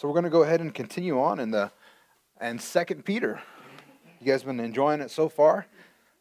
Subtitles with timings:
[0.00, 1.70] So we're going to go ahead and continue on in the
[2.40, 3.38] and Second Peter.
[4.18, 5.66] You guys been enjoying it so far?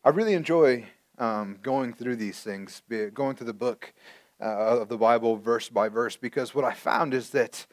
[0.03, 0.85] I really enjoy
[1.17, 2.81] um, going through these things,
[3.13, 3.93] going through the book
[4.41, 7.65] uh, of the Bible verse by verse, because what I found is that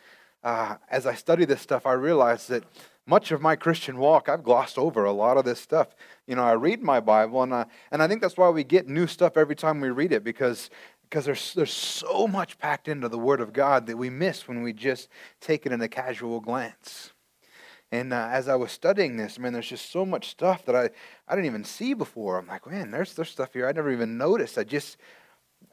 [0.45, 2.63] uh, as I study this stuff, I realize that
[3.05, 5.89] much of my Christian walk, I've glossed over a lot of this stuff.
[6.29, 8.87] You know, I read my Bible, and I, and I think that's why we get
[8.87, 10.71] new stuff every time we read it, because
[11.09, 14.63] because there's, there's so much packed into the Word of God that we miss when
[14.63, 15.09] we just
[15.41, 17.13] take it in a casual glance.
[17.93, 20.91] And uh, as I was studying this, man, there's just so much stuff that I,
[21.29, 22.39] I didn't even see before.
[22.39, 24.59] I'm like, man, there's, there's stuff here I never even noticed.
[24.59, 24.97] I just,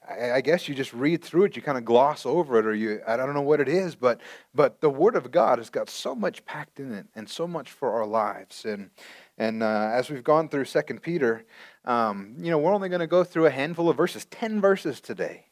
[0.08, 2.76] I, I guess you just read through it, you kind of gloss over it, or
[2.76, 4.22] you, I don't know what it is, but,
[4.54, 7.72] but the Word of God has got so much packed in it and so much
[7.72, 8.64] for our lives.
[8.66, 8.92] And,
[9.40, 11.44] and uh, as we've gone through Second Peter,
[11.86, 15.02] um, you know, we're only going to go through a handful of verses, 10 verses
[15.02, 15.48] today,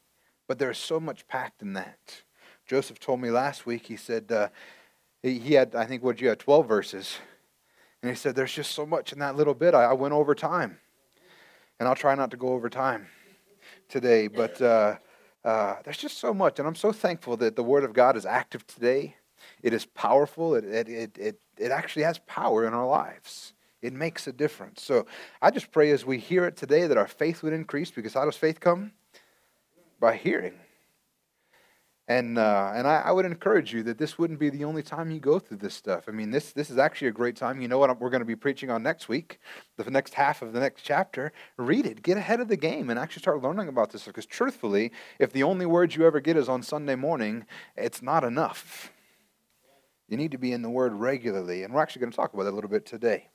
[0.48, 2.24] but there's so much packed in that.
[2.66, 4.48] Joseph told me last week, he said, uh,
[5.22, 7.18] he, had, I think, what you had, 12 verses.
[8.02, 9.74] And he said, there's just so much in that little bit.
[9.74, 10.80] I, I went over time.
[11.80, 13.08] And I'll try not to go over time
[13.90, 14.96] today, but uh,
[15.44, 16.60] uh, there's just so much.
[16.60, 19.16] And I'm so thankful that the Word of God is active today.
[19.64, 20.56] It is powerful.
[20.56, 23.54] It, it, it, it, it actually has power in our lives.
[23.82, 24.84] It makes a difference.
[24.84, 25.06] So
[25.42, 28.26] I just pray as we hear it today that our faith would increase because how
[28.26, 28.92] does faith come?
[30.00, 30.54] By hearing.
[32.08, 35.12] And, uh, and I, I, would encourage you that this wouldn't be the only time
[35.12, 36.10] you go through this stuff.
[36.10, 37.62] I mean, this, this is actually a great time.
[37.62, 39.40] You know what we're going to be preaching on next week,
[39.78, 41.32] the next half of the next chapter.
[41.56, 44.04] Read it, get ahead of the game, and actually start learning about this.
[44.04, 47.46] Because truthfully, if the only words you ever get is on Sunday morning,
[47.78, 48.92] it's not enough.
[50.10, 51.64] You need to be in the Word regularly.
[51.64, 53.30] And we're actually going to talk about that a little bit today.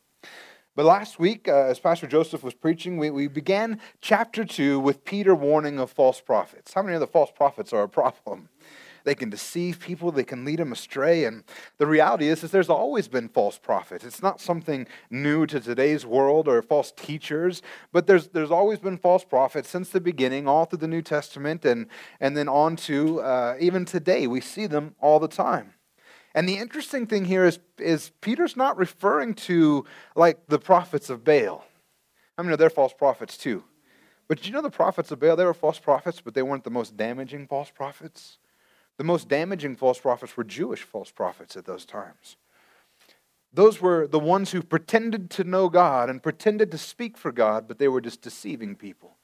[0.76, 5.06] But last week, uh, as Pastor Joseph was preaching, we, we began chapter 2 with
[5.06, 6.74] Peter warning of false prophets.
[6.74, 8.50] How many of the false prophets are a problem?
[9.04, 11.24] They can deceive people, they can lead them astray.
[11.24, 11.44] And
[11.78, 14.04] the reality is, is there's always been false prophets.
[14.04, 18.98] It's not something new to today's world or false teachers, but there's, there's always been
[18.98, 21.86] false prophets since the beginning, all through the New Testament, and,
[22.20, 24.26] and then on to uh, even today.
[24.26, 25.72] We see them all the time.
[26.36, 31.24] And the interesting thing here is, is Peter's not referring to like the prophets of
[31.24, 31.64] Baal.
[32.36, 33.64] I mean, they're false prophets too.
[34.28, 36.70] But you know the prophets of Baal, they were false prophets, but they weren't the
[36.70, 38.36] most damaging false prophets.
[38.98, 42.36] The most damaging false prophets were Jewish false prophets at those times.
[43.50, 47.66] Those were the ones who pretended to know God and pretended to speak for God,
[47.66, 49.16] but they were just deceiving people.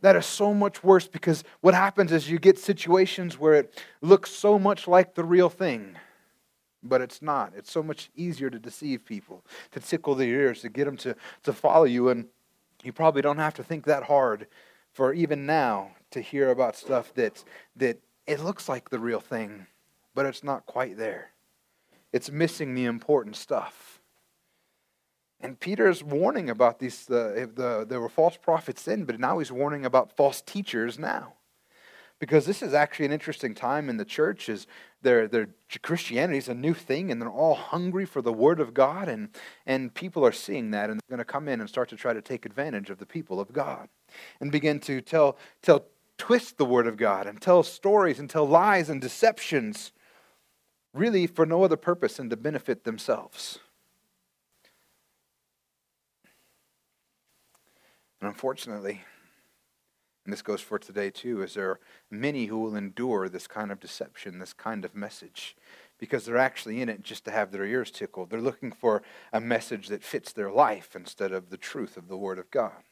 [0.00, 4.30] That is so much worse because what happens is you get situations where it looks
[4.30, 5.96] so much like the real thing
[6.86, 7.52] but it's not.
[7.56, 11.16] It's so much easier to deceive people, to tickle their ears, to get them to,
[11.44, 12.08] to follow you.
[12.08, 12.26] And
[12.82, 14.46] you probably don't have to think that hard
[14.92, 17.44] for even now to hear about stuff that,
[17.76, 19.66] that it looks like the real thing,
[20.14, 21.30] but it's not quite there.
[22.12, 24.00] It's missing the important stuff.
[25.40, 29.52] And Peter's warning about these, uh, the, there were false prophets then, but now he's
[29.52, 31.35] warning about false teachers now
[32.18, 34.66] because this is actually an interesting time in the church is
[35.02, 35.48] their, their
[35.82, 39.28] christianity is a new thing and they're all hungry for the word of god and,
[39.66, 42.12] and people are seeing that and they're going to come in and start to try
[42.12, 43.88] to take advantage of the people of god
[44.40, 45.86] and begin to tell, tell
[46.18, 49.92] twist the word of god and tell stories and tell lies and deceptions
[50.94, 53.58] really for no other purpose than to benefit themselves.
[58.20, 59.02] And unfortunately
[60.26, 63.70] and this goes for today too, is there are many who will endure this kind
[63.70, 65.56] of deception, this kind of message,
[65.98, 68.28] because they're actually in it just to have their ears tickled.
[68.28, 72.16] They're looking for a message that fits their life instead of the truth of the
[72.16, 72.82] Word of God.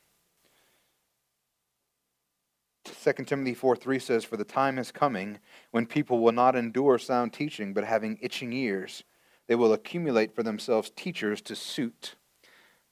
[2.84, 5.41] 2 Timothy 4 3 says, For the time is coming
[5.73, 9.03] when people will not endure sound teaching, but having itching ears,
[9.49, 12.15] they will accumulate for themselves teachers to suit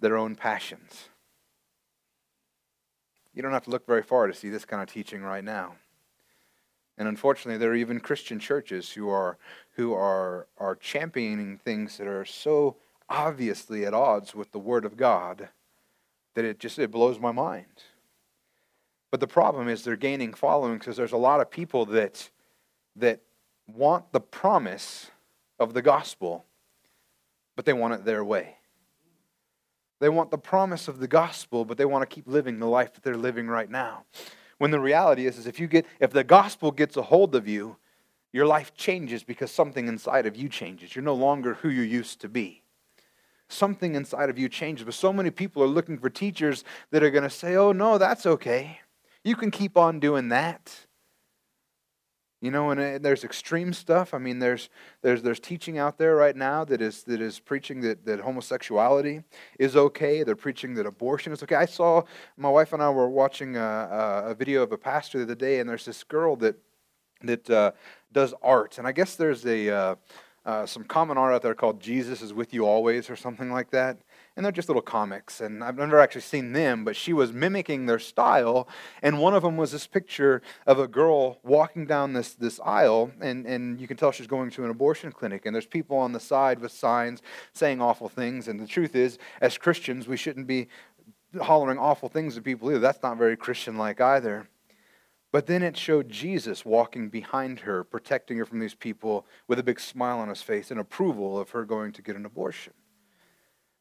[0.01, 1.11] their own passions.
[3.35, 5.77] You don't have to look very far to see this kind of teaching right now.
[6.99, 9.39] And unfortunately, there are even Christian churches who are,
[9.77, 12.77] who are, are championing things that are so
[13.09, 15.49] obviously at odds with the Word of God
[16.35, 17.85] that it just it blows my mind.
[19.11, 22.31] But the problem is they're gaining following because there's a lot of people that,
[22.97, 23.21] that
[23.67, 25.11] want the promise
[25.59, 26.47] of the gospel,
[27.55, 28.57] but they want it their way.
[30.03, 32.93] They want the promise of the gospel, but they want to keep living the life
[32.95, 34.03] that they're living right now.
[34.59, 37.47] When the reality is, is if you get if the gospel gets a hold of
[37.47, 37.77] you,
[38.33, 40.97] your life changes because something inside of you changes.
[40.97, 42.65] You're no longer who you used to be.
[43.47, 44.85] Something inside of you changes.
[44.85, 47.97] But so many people are looking for teachers that are going to say, oh, no,
[47.97, 48.81] that's okay.
[49.23, 50.87] You can keep on doing that.
[52.43, 54.13] You know, and uh, there's extreme stuff.
[54.13, 54.69] I mean, there's
[55.01, 59.23] there's there's teaching out there right now that is that is preaching that, that homosexuality
[59.61, 60.25] is okay.
[60.25, 61.55] They're preaching that abortion is okay.
[61.55, 62.03] I saw
[62.37, 65.61] my wife and I were watching a, a video of a pastor the other day,
[65.61, 66.57] and there's this girl that
[67.23, 67.71] that uh,
[68.13, 69.95] does art, and I guess there's a uh,
[70.45, 73.71] uh, some common art out there called Jesus is with you always or something like
[73.71, 73.99] that
[74.37, 75.41] and they're just little comics.
[75.41, 78.69] And I've never actually seen them, but she was mimicking their style.
[79.03, 83.13] And one of them was this picture of a girl walking down this, this aisle,
[83.21, 85.45] and, and you can tell she's going to an abortion clinic.
[85.45, 87.21] And there's people on the side with signs
[87.53, 88.49] saying awful things.
[88.49, 90.69] And the truth is, as Christians, we shouldn't be
[91.41, 92.79] hollering awful things at people either.
[92.79, 94.49] That's not very Christian like either.
[95.33, 99.63] But then it showed Jesus walking behind her, protecting her from these people with a
[99.63, 102.75] big smile on his face and approval of her going to get an abortion.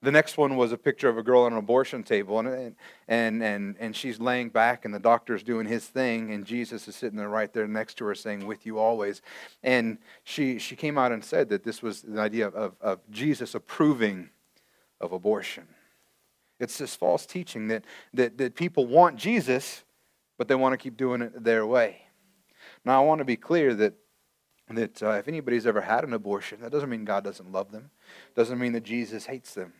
[0.03, 2.75] The next one was a picture of a girl on an abortion table, and,
[3.07, 6.95] and, and, and she's laying back, and the doctor's doing his thing, and Jesus is
[6.95, 9.21] sitting there right there next to her saying, With you always.
[9.62, 13.00] And she, she came out and said that this was the idea of, of, of
[13.12, 14.30] Jesus approving
[15.00, 15.68] of abortion.
[16.59, 17.83] It's this false teaching that,
[18.13, 19.83] that, that people want Jesus,
[20.41, 22.01] but they want to keep doing it their way.
[22.83, 23.93] Now, I want to be clear that,
[24.71, 27.91] that uh, if anybody's ever had an abortion, that doesn't mean God doesn't love them,
[28.35, 29.71] doesn't mean that Jesus hates them.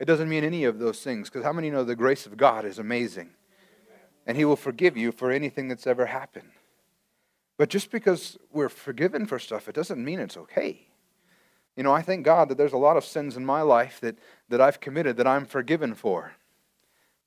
[0.00, 2.64] It doesn't mean any of those things, because how many know the grace of God
[2.64, 3.30] is amazing?
[4.26, 6.50] And He will forgive you for anything that's ever happened.
[7.56, 10.88] But just because we're forgiven for stuff, it doesn't mean it's okay.
[11.76, 14.18] You know, I thank God that there's a lot of sins in my life that,
[14.48, 16.32] that I've committed that I'm forgiven for.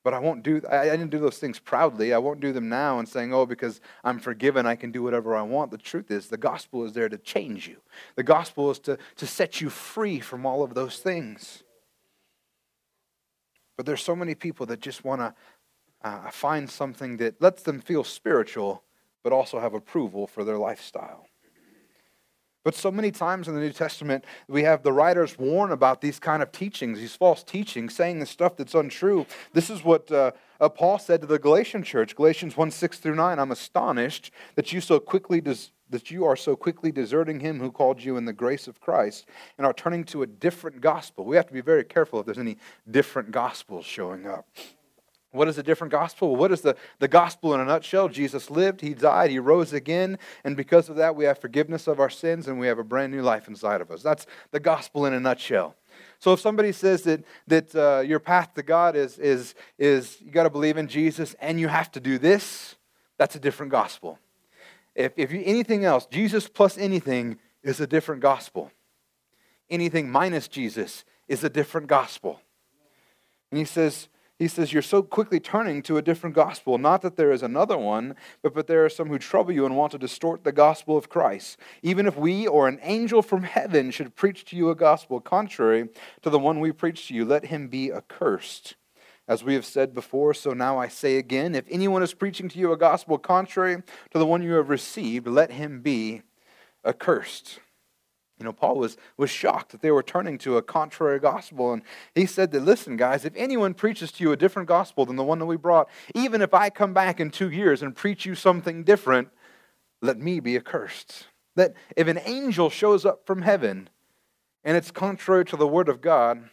[0.04, 2.12] But I won't do, I, I didn't do those things proudly.
[2.12, 5.36] I won't do them now and saying, oh, because I'm forgiven, I can do whatever
[5.36, 5.70] I want.
[5.70, 7.76] The truth is, the gospel is there to change you,
[8.16, 11.62] the gospel is to, to set you free from all of those things.
[13.76, 15.34] But there's so many people that just want to
[16.02, 18.82] uh, find something that lets them feel spiritual,
[19.22, 21.26] but also have approval for their lifestyle.
[22.64, 26.20] But so many times in the New Testament, we have the writers warn about these
[26.20, 29.26] kind of teachings, these false teachings, saying the stuff that's untrue.
[29.52, 33.16] This is what uh, uh, Paul said to the Galatian church, Galatians 1 6 through
[33.16, 33.38] 9.
[33.38, 37.70] I'm astonished that you so quickly des- that you are so quickly deserting him who
[37.70, 39.26] called you in the grace of Christ
[39.58, 41.24] and are turning to a different gospel.
[41.24, 42.56] We have to be very careful if there's any
[42.90, 44.46] different gospels showing up.
[45.32, 46.36] What is a different gospel?
[46.36, 48.08] What is the, the gospel in a nutshell?
[48.08, 51.98] Jesus lived, he died, he rose again, and because of that, we have forgiveness of
[51.98, 54.02] our sins and we have a brand new life inside of us.
[54.02, 55.74] That's the gospel in a nutshell.
[56.18, 60.30] So if somebody says that, that uh, your path to God is, is, is you
[60.30, 62.76] got to believe in Jesus and you have to do this,
[63.16, 64.18] that's a different gospel.
[64.94, 68.70] If, if you, anything else, Jesus plus anything is a different gospel.
[69.70, 72.40] Anything minus Jesus is a different gospel.
[73.50, 74.08] And he says,
[74.42, 76.76] he says, You're so quickly turning to a different gospel.
[76.76, 79.76] Not that there is another one, but, but there are some who trouble you and
[79.76, 81.58] want to distort the gospel of Christ.
[81.82, 85.88] Even if we or an angel from heaven should preach to you a gospel contrary
[86.22, 88.74] to the one we preach to you, let him be accursed.
[89.28, 92.58] As we have said before, so now I say again if anyone is preaching to
[92.58, 93.76] you a gospel contrary
[94.10, 96.22] to the one you have received, let him be
[96.84, 97.60] accursed.
[98.42, 101.72] You know, Paul was, was shocked that they were turning to a contrary gospel.
[101.72, 105.14] And he said that, listen, guys, if anyone preaches to you a different gospel than
[105.14, 108.26] the one that we brought, even if I come back in two years and preach
[108.26, 109.28] you something different,
[110.00, 111.28] let me be accursed.
[111.54, 113.88] That if an angel shows up from heaven
[114.64, 116.50] and it's contrary to the word of God,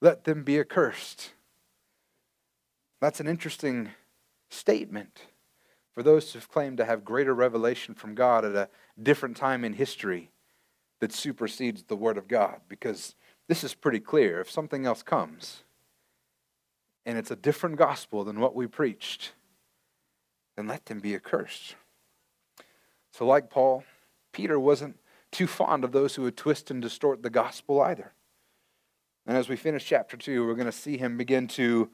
[0.00, 1.32] let them be accursed.
[3.02, 3.90] That's an interesting
[4.48, 5.26] statement
[5.92, 8.70] for those who've claimed to have greater revelation from God at a
[9.02, 10.30] different time in history
[11.00, 12.60] that supersedes the Word of God.
[12.68, 13.14] Because
[13.48, 14.40] this is pretty clear.
[14.40, 15.62] If something else comes
[17.06, 19.32] and it's a different gospel than what we preached,
[20.56, 21.76] then let them be accursed.
[23.12, 23.84] So, like Paul,
[24.32, 24.98] Peter wasn't
[25.30, 28.12] too fond of those who would twist and distort the gospel either.
[29.26, 31.90] And as we finish chapter 2, we're going to see him begin to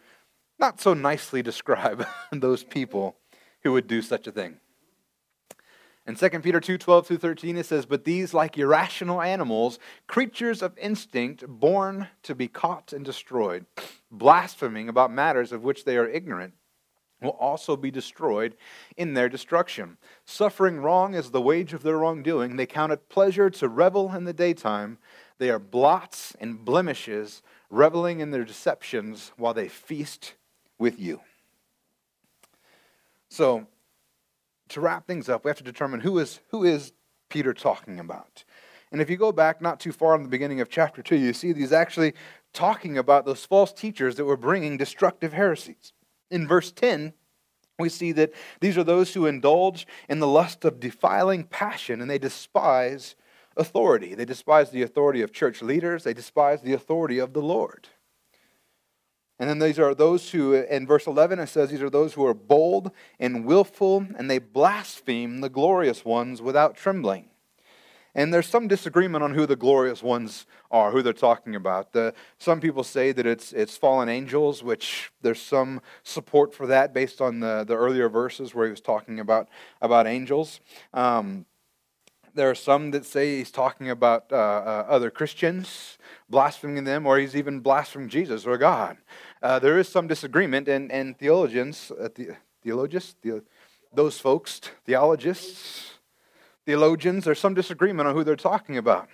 [0.58, 3.16] not so nicely describe those people
[3.62, 4.58] who would do such a thing.
[6.06, 10.60] In 2 Peter 2 12 through 13, it says, But these, like irrational animals, creatures
[10.60, 13.64] of instinct, born to be caught and destroyed,
[14.10, 16.52] blaspheming about matters of which they are ignorant,
[17.22, 18.54] will also be destroyed
[18.98, 19.96] in their destruction.
[20.26, 22.56] Suffering wrong is the wage of their wrongdoing.
[22.56, 24.98] They count it pleasure to revel in the daytime.
[25.38, 30.34] They are blots and blemishes, reveling in their deceptions while they feast
[30.78, 31.20] with you.
[33.30, 33.66] So,
[34.74, 36.92] to wrap things up, we have to determine who is, who is
[37.30, 38.44] Peter talking about.
[38.92, 41.32] And if you go back not too far in the beginning of chapter 2, you
[41.32, 42.12] see he's actually
[42.52, 45.92] talking about those false teachers that were bringing destructive heresies.
[46.30, 47.12] In verse 10,
[47.78, 52.08] we see that these are those who indulge in the lust of defiling passion and
[52.08, 53.16] they despise
[53.56, 54.14] authority.
[54.14, 57.88] They despise the authority of church leaders, they despise the authority of the Lord.
[59.38, 62.24] And then these are those who, in verse 11, it says, These are those who
[62.24, 67.30] are bold and willful, and they blaspheme the glorious ones without trembling.
[68.14, 71.92] And there's some disagreement on who the glorious ones are, who they're talking about.
[71.92, 76.94] The, some people say that it's, it's fallen angels, which there's some support for that
[76.94, 79.48] based on the, the earlier verses where he was talking about,
[79.82, 80.60] about angels.
[80.92, 81.44] Um,
[82.34, 85.98] there are some that say he's talking about uh, uh, other Christians,
[86.28, 88.98] blaspheming them, or he's even blaspheming Jesus or God.
[89.42, 93.42] Uh, there is some disagreement, and, and theologians, uh, the, theologists, the,
[93.92, 95.92] those folks, theologists,
[96.66, 99.08] theologians, there's some disagreement on who they're talking about.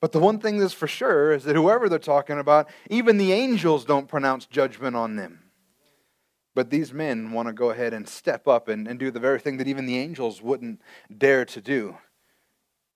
[0.00, 3.32] But the one thing that's for sure is that whoever they're talking about, even the
[3.32, 5.44] angels don't pronounce judgment on them.
[6.54, 9.38] But these men want to go ahead and step up and, and do the very
[9.38, 10.82] thing that even the angels wouldn't
[11.16, 11.96] dare to do.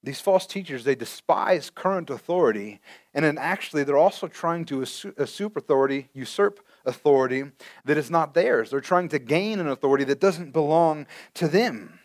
[0.06, 2.80] These false teachers, they despise current authority,
[3.12, 7.46] and then actually they're also trying to usurp authority, usurp authority
[7.84, 8.70] that is not theirs.
[8.70, 11.98] They're trying to gain an authority that doesn't belong to them.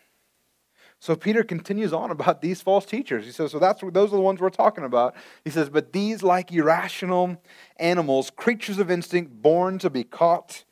[0.97, 3.23] So Peter continues on about these false teachers.
[3.23, 5.13] He says, so that's those are the ones we're talking about.
[5.43, 7.39] He says, but these like irrational
[7.77, 10.63] animals, creatures of instinct, born to be caught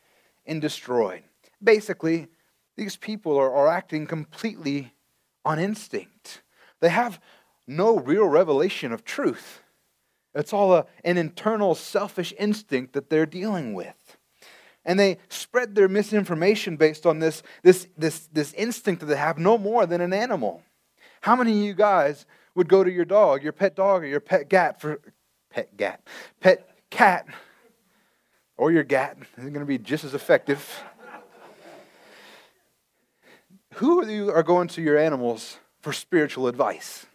[0.48, 1.22] and destroyed.
[1.64, 2.26] Basically,
[2.76, 4.96] these people are, are acting completely
[5.46, 6.42] on instinct.
[6.82, 7.20] They have
[7.68, 9.62] no real revelation of truth.
[10.34, 14.18] It's all a, an internal selfish instinct that they're dealing with
[14.86, 19.38] and they spread their misinformation based on this, this, this, this instinct that they have
[19.38, 20.64] no more than an animal.
[21.22, 24.20] How many of you guys would go to your dog, your pet dog, or your
[24.20, 25.00] pet cat for
[25.50, 26.02] pet cat,
[26.40, 27.28] pet cat,
[28.58, 29.18] or your gat?
[29.20, 30.82] It's going to be just as effective.
[33.76, 37.06] Who of you are going to your animals for spiritual advice?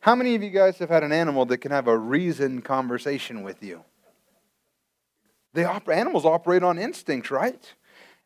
[0.00, 3.42] How many of you guys have had an animal that can have a reasoned conversation
[3.42, 3.84] with you?
[5.52, 7.74] They operate, animals operate on instinct, right?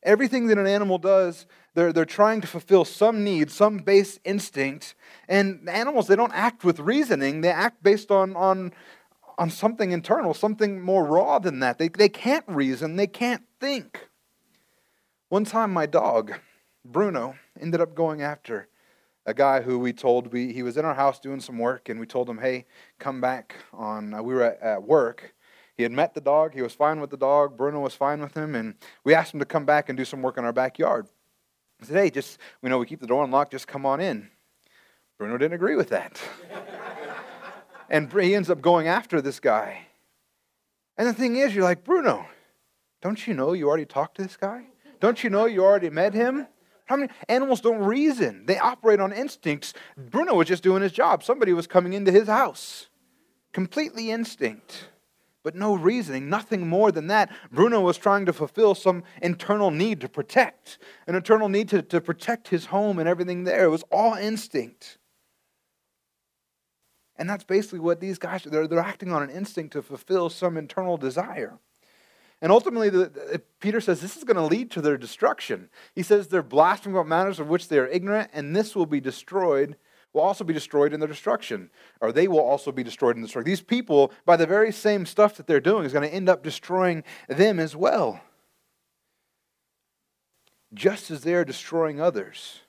[0.02, 4.94] Everything that an animal does, they're, they're trying to fulfill some need, some base instinct.
[5.28, 8.72] And animals, they don't act with reasoning, they act based on, on,
[9.38, 11.78] on something internal, something more raw than that.
[11.78, 14.08] They, they can't reason, they can't think.
[15.30, 16.34] One time, my dog,
[16.84, 18.68] Bruno, ended up going after
[19.24, 22.00] a guy who we told we, he was in our house doing some work, and
[22.00, 22.66] we told him, hey,
[22.98, 25.34] come back on, uh, we were at, at work
[25.76, 26.54] he had met the dog.
[26.54, 27.56] He was fine with the dog.
[27.56, 28.54] Bruno was fine with him.
[28.54, 28.74] And
[29.04, 31.08] we asked him to come back and do some work in our backyard.
[31.80, 33.52] I said, hey, just, we know we keep the door unlocked.
[33.52, 34.30] Just come on in.
[35.18, 36.20] Bruno didn't agree with that.
[37.90, 39.86] and he ends up going after this guy.
[40.96, 42.26] And the thing is, you're like, Bruno,
[43.00, 44.66] don't you know you already talked to this guy?
[45.00, 46.46] Don't you know you already met him?
[46.92, 48.44] How many animals don't reason?
[48.44, 49.72] They operate on instincts.
[49.96, 51.24] Bruno was just doing his job.
[51.24, 52.90] Somebody was coming into his house.
[53.54, 54.88] Completely instinct
[55.42, 57.28] but no reasoning, nothing more than that.
[57.50, 62.00] Bruno was trying to fulfill some internal need to protect, an internal need to, to
[62.00, 63.64] protect his home and everything there.
[63.64, 64.98] It was all instinct.
[67.16, 68.44] And that's basically what these guys.
[68.44, 71.58] They're, they're acting on an instinct to fulfill some internal desire.
[72.42, 75.70] And ultimately, the, Peter says this is going to lead to their destruction.
[75.94, 79.00] He says they're blaspheming about matters of which they are ignorant, and this will be
[79.00, 79.76] destroyed
[80.12, 81.70] will also be destroyed in their destruction,
[82.00, 83.50] or they will also be destroyed in the destruction.
[83.50, 86.42] These people, by the very same stuff that they're doing, is going to end up
[86.42, 88.20] destroying them as well.
[90.74, 92.60] Just as they are destroying others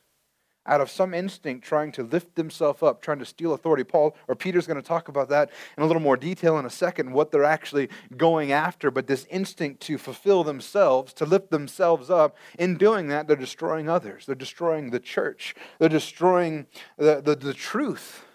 [0.66, 3.84] out of some instinct trying to lift themselves up, trying to steal authority.
[3.84, 6.70] Paul or Peter's going to talk about that in a little more detail in a
[6.70, 8.90] second, what they're actually going after.
[8.90, 13.90] But this instinct to fulfill themselves, to lift themselves up, in doing that, they're destroying
[13.90, 14.26] others.
[14.26, 15.54] They're destroying the church.
[15.80, 16.68] They're destroying
[16.98, 18.26] the, the, the truth,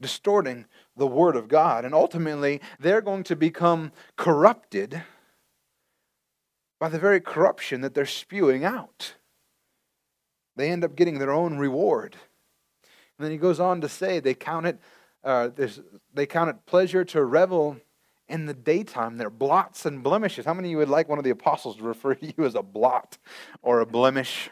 [0.00, 0.64] distorting
[0.96, 1.84] the word of God.
[1.84, 5.02] And ultimately, they're going to become corrupted
[6.80, 9.14] by the very corruption that they're spewing out
[10.56, 12.16] they end up getting their own reward.
[13.18, 14.78] And then he goes on to say they count it,
[15.22, 15.50] uh,
[16.14, 17.78] they count it pleasure to revel
[18.28, 19.18] in the daytime.
[19.18, 20.46] They're blots and blemishes.
[20.46, 22.54] How many of you would like one of the apostles to refer to you as
[22.54, 23.18] a blot
[23.60, 24.50] or a blemish?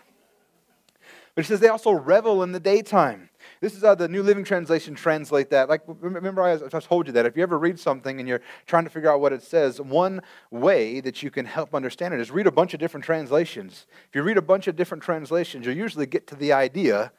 [1.35, 3.30] But he says they also revel in the daytime.
[3.61, 5.69] This is how the New Living Translation translate that.
[5.69, 8.85] Like, remember, I, I told you that if you ever read something and you're trying
[8.85, 12.31] to figure out what it says, one way that you can help understand it is
[12.31, 13.87] read a bunch of different translations.
[14.09, 17.13] If you read a bunch of different translations, you'll usually get to the idea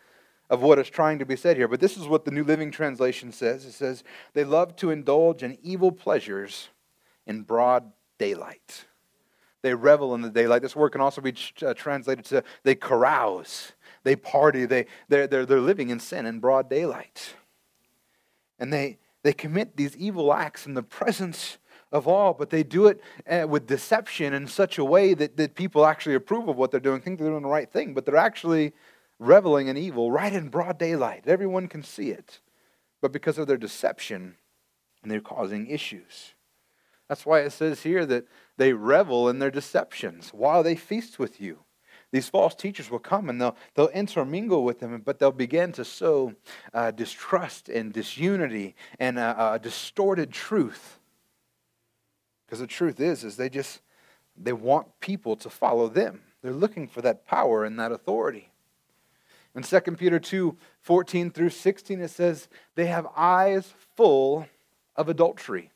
[0.49, 1.67] of what is trying to be said here.
[1.67, 5.43] But this is what the New Living Translation says it says, They love to indulge
[5.43, 6.69] in evil pleasures
[7.27, 8.85] in broad daylight.
[9.61, 10.63] They revel in the daylight.
[10.63, 15.45] This word can also be uh, translated to they carouse, they party, they, they're, they're,
[15.45, 17.35] they're living in sin in broad daylight.
[18.59, 21.57] And they, they commit these evil acts in the presence
[21.91, 25.55] of all, but they do it uh, with deception in such a way that, that
[25.55, 28.15] people actually approve of what they're doing, think they're doing the right thing, but they're
[28.15, 28.73] actually
[29.19, 31.23] reveling in evil right in broad daylight.
[31.27, 32.39] Everyone can see it.
[33.01, 34.35] But because of their deception,
[35.03, 36.33] they're causing issues.
[37.07, 38.25] That's why it says here that
[38.57, 41.59] they revel in their deceptions while they feast with you.
[42.11, 45.85] These false teachers will come and they'll, they'll intermingle with them, but they'll begin to
[45.85, 46.33] sow
[46.73, 50.99] uh, distrust and disunity and uh, uh, distorted truth.
[52.45, 53.81] Because the truth is, is they just
[54.37, 56.21] they want people to follow them.
[56.41, 58.49] They're looking for that power and that authority.
[59.55, 64.47] In 2 Peter 2 14 through 16, it says, They have eyes full
[64.95, 65.70] of adultery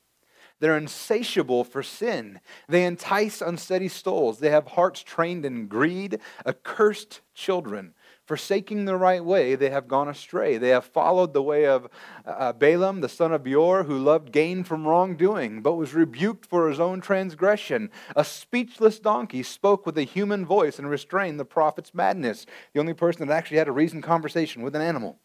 [0.65, 2.39] they're insatiable for sin.
[2.67, 4.39] They entice unsteady souls.
[4.39, 7.93] They have hearts trained in greed, accursed children.
[8.25, 10.57] Forsaking the right way, they have gone astray.
[10.57, 11.88] They have followed the way of
[12.25, 16.67] uh, Balaam, the son of Beor, who loved gain from wrongdoing, but was rebuked for
[16.67, 17.91] his own transgression.
[18.15, 22.48] A speechless donkey spoke with a human voice and restrained the prophet's madness.
[22.74, 25.19] The only person that actually had a reasoned conversation with an animal.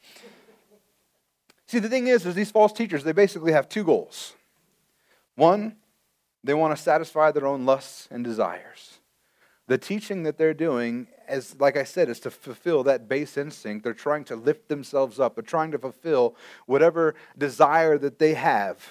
[1.66, 4.34] See, the thing is, is these false teachers, they basically have two goals.
[5.40, 5.76] One,
[6.44, 8.98] they want to satisfy their own lusts and desires.
[9.68, 13.82] The teaching that they're doing, as like I said, is to fulfill that base instinct.
[13.82, 15.36] They're trying to lift themselves up.
[15.36, 18.86] They're trying to fulfill whatever desire that they have.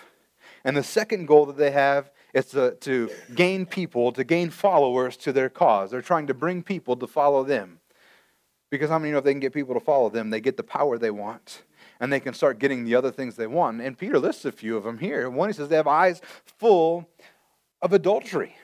[0.63, 5.17] And the second goal that they have is to, to gain people, to gain followers
[5.17, 5.91] to their cause.
[5.91, 7.79] They're trying to bring people to follow them.
[8.71, 10.63] Because how many know if they can get people to follow them, they get the
[10.63, 11.61] power they want
[11.99, 13.81] and they can start getting the other things they want.
[13.81, 15.29] And Peter lists a few of them here.
[15.29, 16.21] One, he says they have eyes
[16.57, 17.09] full
[17.81, 18.55] of adultery.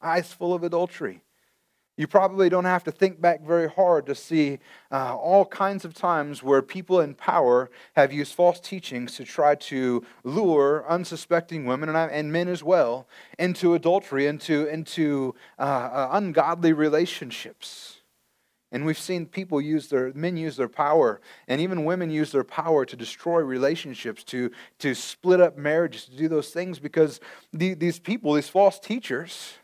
[0.00, 1.22] Eyes full of adultery.
[1.98, 4.60] You probably don't have to think back very hard to see
[4.92, 9.56] uh, all kinds of times where people in power have used false teachings to try
[9.56, 16.08] to lure unsuspecting women and, and men as well into adultery, into, into uh, uh,
[16.12, 17.97] ungodly relationships.
[18.70, 22.44] And we've seen people use their, men use their power, and even women use their
[22.44, 24.50] power to destroy relationships, to,
[24.80, 27.18] to split up marriages, to do those things because
[27.52, 29.54] the, these people, these false teachers,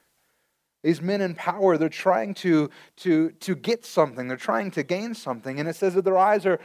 [0.83, 5.15] these men in power, they're trying to, to, to get something, they're trying to gain
[5.15, 5.61] something.
[5.61, 6.59] And it says that their eyes are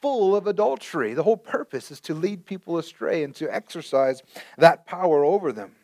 [0.00, 1.14] full of adultery.
[1.14, 4.22] The whole purpose is to lead people astray and to exercise
[4.58, 5.76] that power over them.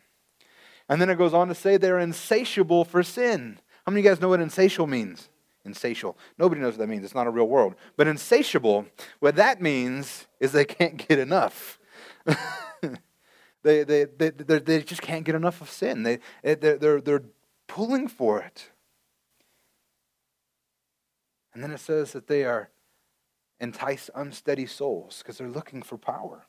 [0.89, 3.59] And then it goes on to say they're insatiable for sin.
[3.85, 5.29] How many of you guys know what insatiable means?
[5.65, 6.17] Insatiable.
[6.37, 7.03] Nobody knows what that means.
[7.03, 7.75] It's not a real world.
[7.95, 8.85] But insatiable,
[9.19, 11.79] what that means is they can't get enough.
[13.63, 16.03] they, they, they, they just can't get enough of sin.
[16.03, 17.23] They, eh, they're, they're, they're
[17.67, 18.69] pulling for it.
[21.53, 22.69] And then it says that they are
[23.59, 26.47] entice unsteady souls because they're looking for power.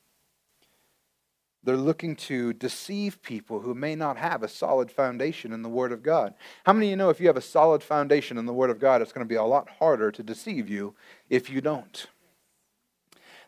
[1.64, 5.92] They're looking to deceive people who may not have a solid foundation in the Word
[5.92, 6.34] of God.
[6.64, 8.80] How many of you know if you have a solid foundation in the Word of
[8.80, 10.94] God, it's going to be a lot harder to deceive you
[11.30, 12.06] if you don't?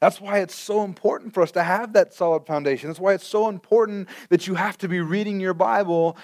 [0.01, 2.89] That's why it's so important for us to have that solid foundation.
[2.89, 6.17] That's why it's so important that you have to be reading your Bible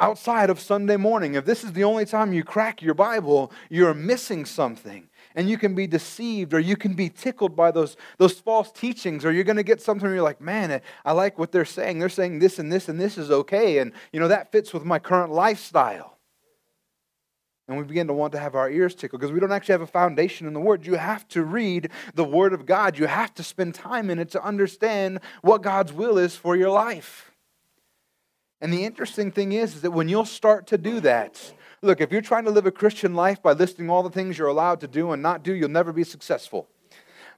[0.00, 1.34] outside of Sunday morning.
[1.34, 5.58] If this is the only time you crack your Bible, you're missing something and you
[5.58, 9.44] can be deceived or you can be tickled by those, those false teachings or you're
[9.44, 12.38] going to get something where you're like man i like what they're saying they're saying
[12.38, 15.32] this and this and this is okay and you know that fits with my current
[15.32, 16.18] lifestyle
[17.70, 19.80] and we begin to want to have our ears tickled because we don't actually have
[19.80, 20.84] a foundation in the Word.
[20.84, 22.98] You have to read the Word of God.
[22.98, 26.70] You have to spend time in it to understand what God's will is for your
[26.70, 27.30] life.
[28.60, 32.12] And the interesting thing is, is that when you'll start to do that, Look, if
[32.12, 34.88] you're trying to live a Christian life by listing all the things you're allowed to
[34.88, 36.68] do and not do, you'll never be successful.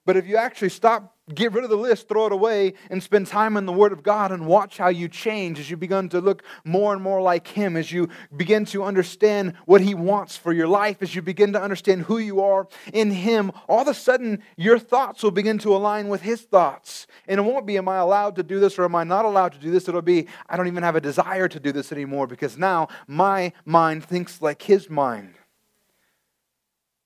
[0.05, 3.27] But if you actually stop, get rid of the list, throw it away, and spend
[3.27, 6.21] time in the Word of God and watch how you change as you begin to
[6.21, 10.53] look more and more like Him, as you begin to understand what He wants for
[10.53, 13.95] your life, as you begin to understand who you are in Him, all of a
[13.95, 17.07] sudden your thoughts will begin to align with His thoughts.
[17.27, 19.53] And it won't be, Am I allowed to do this or am I not allowed
[19.53, 19.89] to do this?
[19.89, 23.53] It'll be, I don't even have a desire to do this anymore because now my
[23.65, 25.35] mind thinks like His mind.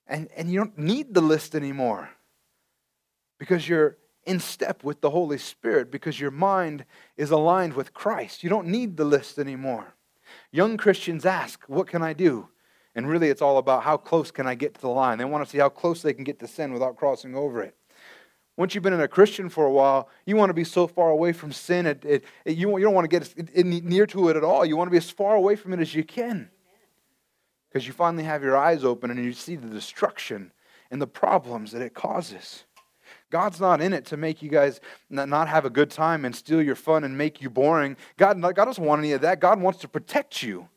[0.07, 2.11] And, and you don't need the list anymore
[3.39, 6.85] because you're in step with the Holy Spirit, because your mind
[7.17, 8.43] is aligned with Christ.
[8.43, 9.95] You don't need the list anymore.
[10.51, 12.49] Young Christians ask, What can I do?
[12.95, 15.19] And really, it's all about how close can I get to the line.
[15.19, 17.77] They want to see how close they can get to sin without crossing over it.
[18.57, 21.11] Once you've been in a Christian for a while, you want to be so far
[21.11, 24.37] away from sin, it, it, it, you, you don't want to get near to it
[24.37, 24.65] at all.
[24.65, 26.51] You want to be as far away from it as you can.
[27.69, 30.53] Because you finally have your eyes open and you see the destruction
[30.91, 32.65] and the problems that it causes.
[33.31, 36.63] God's not in it to make you guys not have a good time and steal
[36.63, 37.97] your fun and make you boring.
[38.17, 39.41] God, God doesn't want any of that.
[39.41, 40.69] God wants to protect you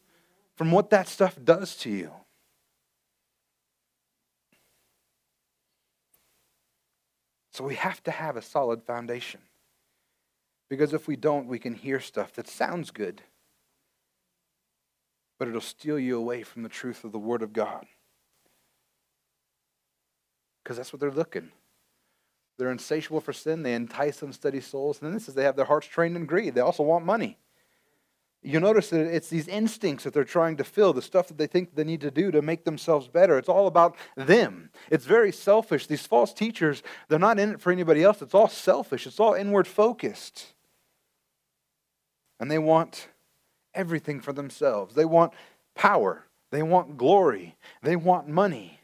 [0.56, 2.12] from what that stuff does to you.
[7.52, 9.42] So we have to have a solid foundation.
[10.70, 13.22] Because if we don't, we can hear stuff that sounds good,
[15.38, 17.86] but it'll steal you away from the truth of the Word of God.
[20.64, 21.52] Because that's what they're looking.
[22.60, 23.64] They're insatiable for sin.
[23.64, 25.00] They entice unsteady souls.
[25.00, 26.54] And then this is they have their hearts trained in greed.
[26.54, 27.38] They also want money.
[28.42, 31.48] You notice that it's these instincts that they're trying to fill, the stuff that they
[31.48, 33.38] think they need to do to make themselves better.
[33.38, 34.72] It's all about them.
[34.90, 35.88] It's very selfish.
[35.88, 38.22] These false teachers, they're not in it for anybody else.
[38.22, 40.54] It's all selfish, it's all inward focused.
[42.40, 43.10] And they want
[43.74, 44.96] everything for themselves.
[44.96, 45.34] They want
[45.76, 48.79] power, they want glory, they want money.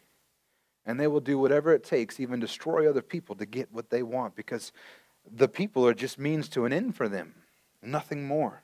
[0.86, 4.04] And they will do whatever it takes, even destroy other people, to get what they
[4.04, 4.72] want because
[5.30, 7.34] the people are just means to an end for them,
[7.82, 8.62] nothing more.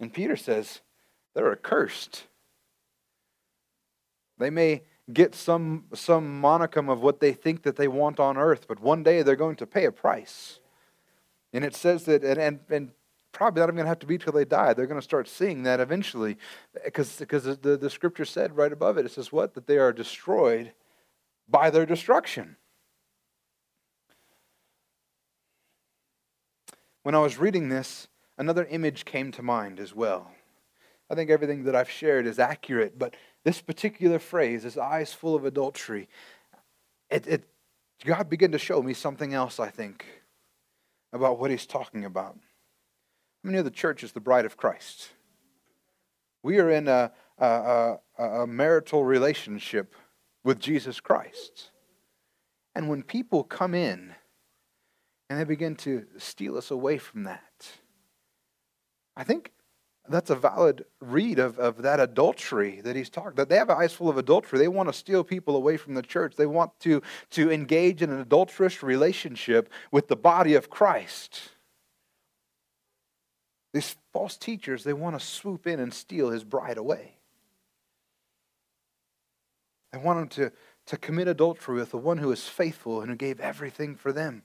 [0.00, 0.80] And Peter says
[1.34, 2.24] they're accursed.
[4.38, 8.66] They may get some, some monicum of what they think that they want on earth,
[8.68, 10.60] but one day they're going to pay a price.
[11.52, 12.90] And it says that, and, and, and
[13.32, 14.74] probably not even going to have to be till they die.
[14.74, 16.36] They're going to start seeing that eventually.
[16.84, 19.54] Because the, the scripture said right above it, it says what?
[19.54, 20.72] That they are destroyed
[21.48, 22.56] by their destruction.
[27.02, 30.30] When I was reading this, another image came to mind as well.
[31.10, 35.34] I think everything that I've shared is accurate, but this particular phrase, "his eyes full
[35.34, 36.08] of adultery,"
[37.08, 37.48] it, it,
[38.04, 40.04] God began to show me something else, I think,
[41.12, 42.38] about what he's talking about.
[43.42, 45.08] Many of the church is the bride of Christ?
[46.42, 49.94] We are in a, a, a, a marital relationship
[50.48, 51.72] with Jesus Christ.
[52.74, 54.14] And when people come in
[55.28, 57.68] and they begin to steal us away from that,
[59.14, 59.52] I think
[60.08, 63.92] that's a valid read of, of that adultery that he's talking that they have eyes
[63.92, 64.58] full of adultery.
[64.58, 66.34] They want to steal people away from the church.
[66.34, 71.42] They want to, to engage in an adulterous relationship with the body of christ.
[73.74, 77.17] These false teachers they want to swoop in and steal his bride away
[79.92, 80.52] they want him to,
[80.86, 84.42] to commit adultery with the one who is faithful and who gave everything for them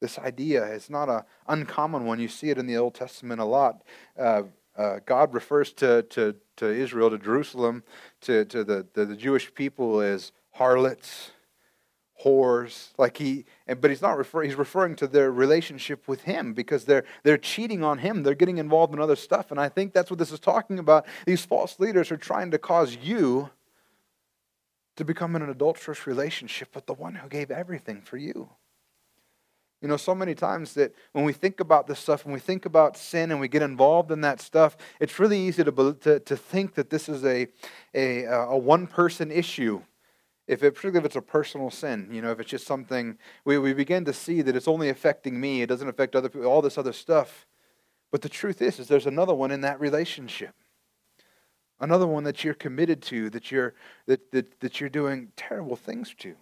[0.00, 2.20] This idea is not an uncommon one.
[2.20, 3.82] You see it in the Old Testament a lot.
[4.18, 4.42] Uh,
[4.76, 7.82] uh, God refers to, to, to Israel, to Jerusalem,
[8.20, 11.30] to, to the, the, the Jewish people as harlots,
[12.24, 12.90] whores.
[12.98, 14.50] Like he, but he's not referring.
[14.50, 18.22] He's referring to their relationship with him because they're they're cheating on him.
[18.22, 21.06] They're getting involved in other stuff, and I think that's what this is talking about.
[21.26, 23.50] These false leaders are trying to cause you
[24.96, 28.48] to become in an adulterous relationship with the one who gave everything for you.
[29.82, 32.64] You know, so many times that when we think about this stuff, when we think
[32.64, 36.36] about sin and we get involved in that stuff, it's really easy to, to, to
[36.36, 37.46] think that this is a,
[37.94, 39.82] a, uh, a one person issue.
[40.46, 43.58] If it, particularly if it's a personal sin, you know, if it's just something, we,
[43.58, 46.62] we begin to see that it's only affecting me, it doesn't affect other people, all
[46.62, 47.46] this other stuff.
[48.12, 50.54] But the truth is, is there's another one in that relationship.
[51.80, 53.74] Another one that you're committed to, that you're,
[54.06, 56.36] that, that, that you're doing terrible things to.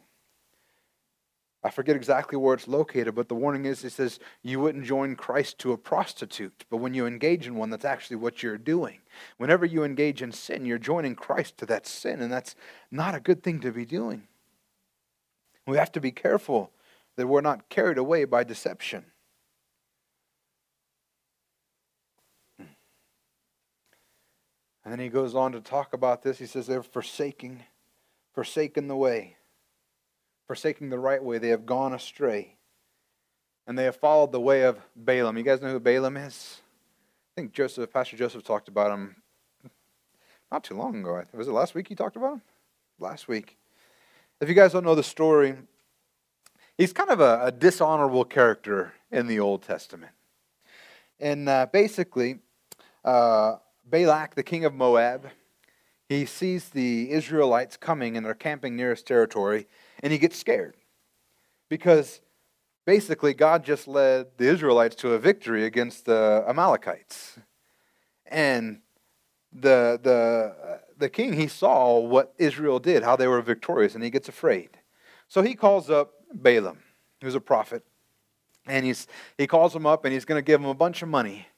[1.64, 5.16] I forget exactly where it's located, but the warning is it says you wouldn't join
[5.16, 6.66] Christ to a prostitute.
[6.68, 8.98] But when you engage in one, that's actually what you're doing.
[9.38, 12.54] Whenever you engage in sin, you're joining Christ to that sin, and that's
[12.90, 14.24] not a good thing to be doing.
[15.66, 16.70] We have to be careful
[17.16, 19.06] that we're not carried away by deception.
[22.58, 22.68] And
[24.92, 26.38] then he goes on to talk about this.
[26.38, 27.62] He says they're forsaking,
[28.34, 29.38] forsaken the way
[30.46, 31.38] forsaking the right way.
[31.38, 32.56] They have gone astray.
[33.66, 35.36] And they have followed the way of Balaam.
[35.38, 36.60] You guys know who Balaam is?
[37.36, 39.16] I think Joseph, Pastor Joseph talked about him
[40.52, 41.22] not too long ago.
[41.32, 42.42] Was it last week he talked about him?
[42.98, 43.56] Last week.
[44.40, 45.56] If you guys don't know the story,
[46.76, 50.12] he's kind of a, a dishonorable character in the Old Testament.
[51.18, 52.40] And uh, basically,
[53.04, 55.28] uh, Balak, the king of Moab,
[56.08, 59.66] he sees the Israelites coming and they're camping near his territory,
[60.04, 60.76] and he gets scared
[61.70, 62.20] because
[62.84, 67.38] basically God just led the Israelites to a victory against the Amalekites.
[68.26, 68.82] And
[69.50, 74.10] the, the, the king, he saw what Israel did, how they were victorious, and he
[74.10, 74.70] gets afraid.
[75.26, 76.80] So he calls up Balaam,
[77.22, 77.82] who's a prophet,
[78.66, 79.06] and he's,
[79.38, 81.48] he calls him up and he's going to give him a bunch of money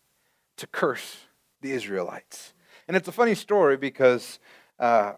[0.57, 1.17] to curse
[1.63, 2.55] the Israelites.
[2.87, 4.39] And it's a funny story because
[4.79, 5.15] uh,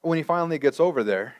[0.00, 1.34] when he finally gets over there,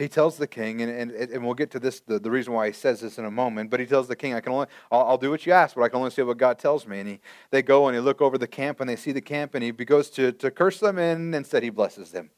[0.00, 2.66] he tells the king, and, and, and we'll get to this, the, the reason why
[2.66, 5.02] he says this in a moment, but he tells the king, I can only, I'll,
[5.02, 7.00] I'll, do what you ask, but I can only say what God tells me.
[7.00, 9.54] And he, they go and they look over the camp and they see the camp
[9.54, 12.30] and he goes to, to curse them and instead he blesses them.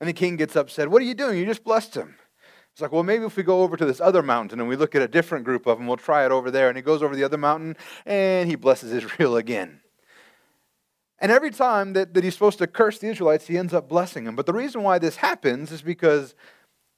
[0.00, 0.90] And the king gets upset.
[0.90, 1.38] What are you doing?
[1.38, 2.16] You just blessed him.
[2.72, 4.94] It's like, well, maybe if we go over to this other mountain and we look
[4.94, 6.68] at a different group of them, we'll try it over there.
[6.68, 9.82] And he goes over the other mountain and he blesses Israel again.
[11.22, 14.24] And every time that, that he's supposed to curse the Israelites, he ends up blessing
[14.24, 14.34] them.
[14.34, 16.34] But the reason why this happens is because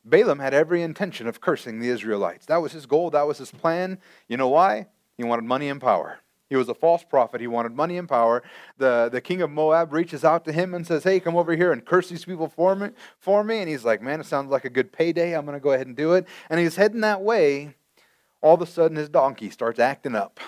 [0.05, 2.47] Balaam had every intention of cursing the Israelites.
[2.47, 3.99] That was his goal, that was his plan.
[4.29, 4.87] You know why?
[5.17, 6.19] He wanted money and power.
[6.51, 7.41] He was a false prophet.
[7.41, 8.43] He wanted money and power.
[8.77, 11.73] The, the king of Moab reaches out to him and says, Hey, come over here
[11.73, 13.59] and curse these people for me, for me.
[13.59, 15.35] And he's like, Man, it sounds like a good payday.
[15.35, 16.27] I'm going to go ahead and do it.
[16.51, 17.75] And he's heading that way.
[18.43, 20.39] All of a sudden, his donkey starts acting up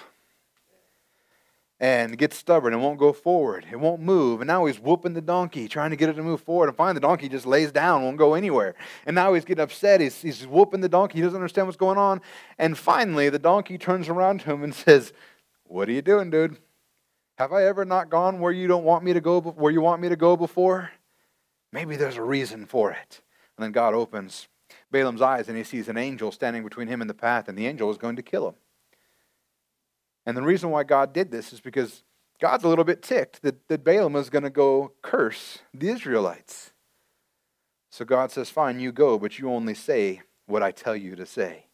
[1.78, 3.66] and gets stubborn and won't go forward.
[3.70, 4.40] It won't move.
[4.40, 6.68] And now he's whooping the donkey, trying to get it to move forward.
[6.68, 8.74] And finally, the donkey just lays down, won't go anywhere.
[9.04, 10.00] And now he's getting upset.
[10.00, 11.18] He's, he's whooping the donkey.
[11.18, 12.22] He doesn't understand what's going on.
[12.58, 15.12] And finally, the donkey turns around to him and says,
[15.64, 16.56] What are you doing, dude?
[17.36, 20.00] Have I ever not gone where you don't want me to go, where you want
[20.00, 20.90] me to go before?
[21.72, 23.20] Maybe there's a reason for it.
[23.56, 24.48] And then God opens
[24.90, 27.66] Balaam's eyes and he sees an angel standing between him and the path, and the
[27.66, 28.54] angel is going to kill him.
[30.26, 32.02] And the reason why God did this is because
[32.40, 36.72] God's a little bit ticked that, that Balaam was going to go curse the Israelites.
[37.90, 41.24] So God says, Fine, you go, but you only say what I tell you to
[41.24, 41.66] say.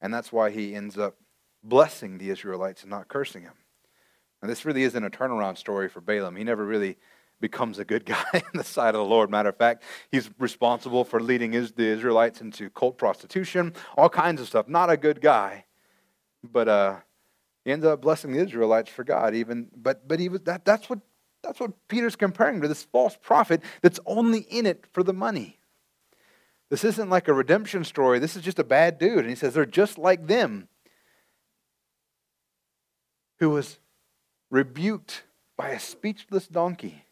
[0.00, 1.16] And that's why he ends up
[1.64, 3.56] blessing the Israelites and not cursing them.
[4.40, 6.36] And this really isn't a turnaround story for Balaam.
[6.36, 6.98] He never really
[7.40, 9.30] becomes a good guy in the sight of the Lord.
[9.30, 9.82] Matter of fact,
[10.12, 14.68] he's responsible for leading the Israelites into cult prostitution, all kinds of stuff.
[14.68, 15.64] Not a good guy.
[16.44, 16.96] But uh,
[17.68, 20.88] he ends up blessing the Israelites for God, even but but he was that that's
[20.88, 21.00] what
[21.42, 25.58] that's what Peter's comparing to this false prophet that's only in it for the money.
[26.70, 28.20] This isn't like a redemption story.
[28.20, 29.18] This is just a bad dude.
[29.18, 30.68] And he says they're just like them
[33.38, 33.78] who was
[34.48, 37.04] rebuked by a speechless donkey.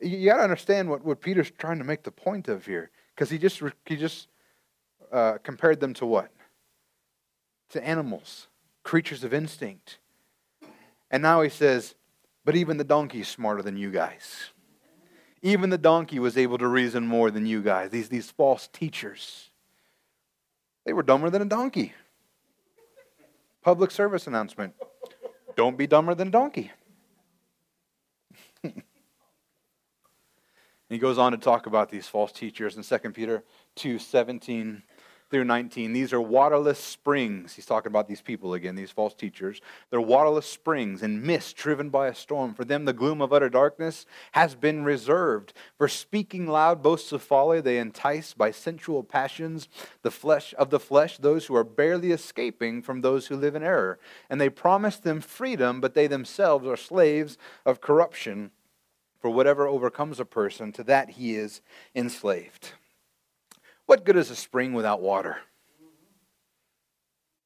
[0.00, 2.90] You got to understand what, what Peter's trying to make the point of here.
[3.14, 4.26] Because he just, he just
[5.12, 6.32] uh, compared them to what?
[7.70, 8.48] To animals,
[8.82, 9.98] creatures of instinct.
[11.10, 11.94] And now he says,
[12.44, 14.50] but even the donkey is smarter than you guys.
[15.42, 19.50] Even the donkey was able to reason more than you guys, these, these false teachers.
[20.84, 21.94] They were dumber than a donkey.
[23.62, 24.74] Public service announcement
[25.56, 26.70] don't be dumber than a donkey.
[30.88, 33.44] he goes on to talk about these false teachers in 2 Peter
[33.76, 34.82] 2 17
[35.30, 35.92] through 19.
[35.92, 37.54] These are waterless springs.
[37.54, 39.60] He's talking about these people again, these false teachers.
[39.90, 42.52] They're waterless springs and mist driven by a storm.
[42.52, 45.52] For them, the gloom of utter darkness has been reserved.
[45.78, 49.68] For speaking loud boasts of folly, they entice by sensual passions
[50.02, 53.62] the flesh of the flesh those who are barely escaping from those who live in
[53.62, 54.00] error.
[54.28, 58.50] And they promise them freedom, but they themselves are slaves of corruption.
[59.20, 61.60] For whatever overcomes a person, to that he is
[61.94, 62.72] enslaved.
[63.90, 65.38] What good is a spring without water?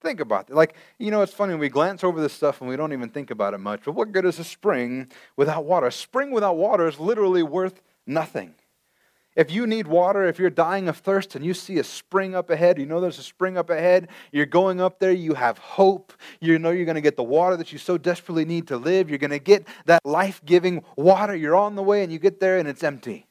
[0.02, 0.54] Think about it.
[0.54, 3.30] Like, you know, it's funny, we glance over this stuff and we don't even think
[3.30, 5.86] about it much, but what good is a spring without water?
[5.86, 8.56] A spring without water is literally worth nothing.
[9.34, 12.50] If you need water, if you're dying of thirst and you see a spring up
[12.50, 16.12] ahead, you know there's a spring up ahead, you're going up there, you have hope,
[16.40, 19.08] you know you're going to get the water that you so desperately need to live,
[19.08, 22.38] you're going to get that life giving water, you're on the way and you get
[22.38, 23.28] there and it's empty.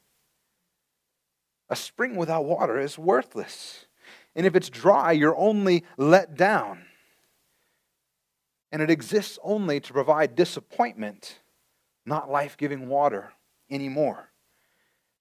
[1.70, 3.86] A spring without water is worthless.
[4.36, 6.84] And if it's dry, you're only let down.
[8.72, 11.40] And it exists only to provide disappointment,
[12.04, 13.32] not life giving water
[13.70, 14.30] anymore.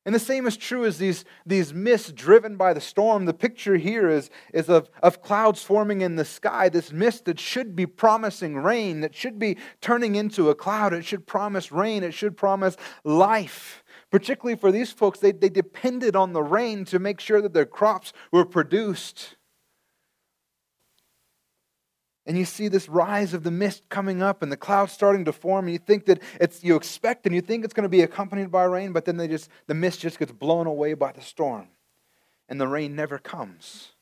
[0.05, 3.23] And the same is true as these, these mists driven by the storm.
[3.23, 7.39] The picture here is, is of, of clouds forming in the sky, this mist that
[7.39, 10.93] should be promising rain, that should be turning into a cloud.
[10.93, 12.75] It should promise rain, it should promise
[13.05, 13.82] life.
[14.13, 17.65] Particularly for these folks, they, they depended on the rain to make sure that their
[17.65, 19.37] crops were produced.
[22.27, 25.33] And you see this rise of the mist coming up and the clouds starting to
[25.33, 28.03] form, and you think that it's you expect and you think it's going to be
[28.03, 31.21] accompanied by rain, but then they just the mist just gets blown away by the
[31.21, 31.69] storm.
[32.47, 33.93] And the rain never comes.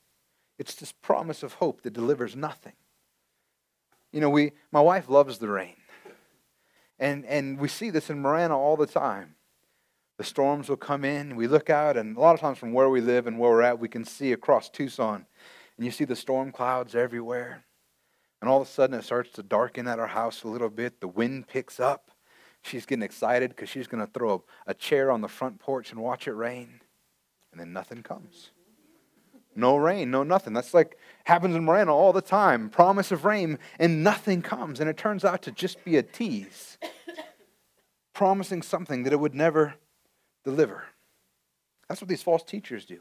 [0.60, 2.74] It's this promise of hope that delivers nothing.
[4.12, 5.78] You know, we my wife loves the rain.
[7.00, 9.36] And, and we see this in Marana all the time.
[10.22, 12.92] The storms will come in, we look out, and a lot of times from where
[12.92, 15.26] we live and where we're at, we can see across Tucson.
[15.76, 17.64] And you see the storm clouds everywhere.
[18.40, 21.02] And all of a sudden, it starts to darken at our house a little bit.
[21.02, 22.12] The wind picks up.
[22.62, 25.90] She's getting excited because she's going to throw a, a chair on the front porch
[25.90, 26.82] and watch it rain.
[27.52, 28.52] And then nothing comes.
[29.56, 30.54] No rain, no nothing.
[30.54, 32.70] That's like happens in Marana all the time.
[32.70, 34.80] Promise of rain, and nothing comes.
[34.80, 36.78] And it turns out to just be a tease,
[38.14, 39.74] promising something that it would never
[40.44, 40.84] deliver.
[41.88, 43.00] That's what these false teachers do.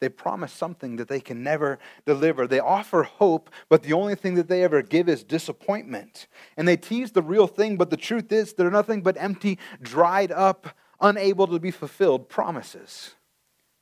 [0.00, 2.46] They promise something that they can never deliver.
[2.46, 6.26] They offer hope, but the only thing that they ever give is disappointment.
[6.56, 10.32] And they tease the real thing, but the truth is they're nothing but empty, dried
[10.32, 13.14] up, unable to be fulfilled promises,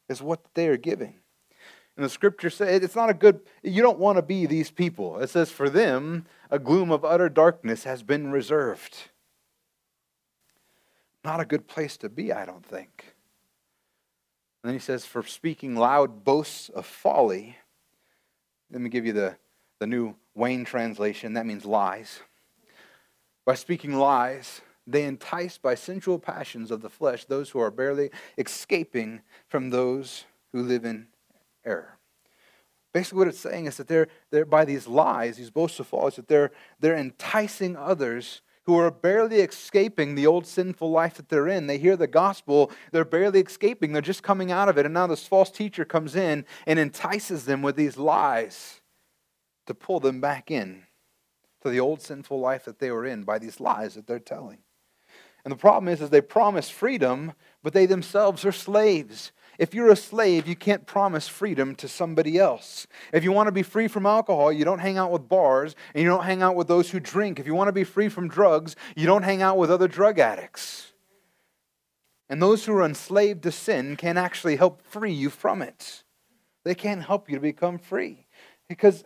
[0.08, 1.14] is what they are giving.
[1.96, 5.18] And the scripture says it's not a good, you don't want to be these people.
[5.18, 9.10] It says, for them, a gloom of utter darkness has been reserved.
[11.24, 13.14] Not a good place to be, I don't think.
[14.62, 17.56] And then he says, for speaking loud boasts of folly.
[18.70, 19.36] Let me give you the,
[19.78, 21.34] the new Wayne translation.
[21.34, 22.20] That means lies.
[23.44, 28.10] By speaking lies, they entice by sensual passions of the flesh those who are barely
[28.38, 31.08] escaping from those who live in
[31.64, 31.98] error.
[32.92, 36.16] Basically, what it's saying is that they're, they're by these lies, these boasts of follies,
[36.16, 41.48] that they're, they're enticing others who are barely escaping the old sinful life that they're
[41.48, 41.66] in.
[41.66, 44.86] They hear the gospel, they're barely escaping, they're just coming out of it.
[44.86, 48.80] And now this false teacher comes in and entices them with these lies
[49.66, 50.84] to pull them back in
[51.62, 54.58] to the old sinful life that they were in by these lies that they're telling.
[55.44, 59.32] And the problem is, is they promise freedom, but they themselves are slaves.
[59.62, 62.88] If you're a slave, you can't promise freedom to somebody else.
[63.12, 66.02] If you want to be free from alcohol, you don't hang out with bars and
[66.02, 67.38] you don't hang out with those who drink.
[67.38, 70.18] If you want to be free from drugs, you don't hang out with other drug
[70.18, 70.90] addicts.
[72.28, 76.02] And those who are enslaved to sin can't actually help free you from it.
[76.64, 78.26] They can't help you to become free
[78.68, 79.04] because